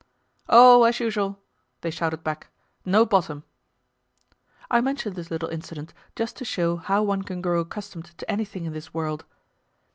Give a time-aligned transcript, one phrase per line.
[0.49, 1.37] "Oh, as usual,"
[1.81, 2.47] they shouted back;
[2.83, 3.43] "no bottom."
[4.71, 8.65] I mention this little incident just to show how one can grow accustomed to anything
[8.65, 9.25] in this world.